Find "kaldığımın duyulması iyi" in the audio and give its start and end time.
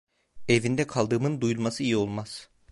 0.87-1.97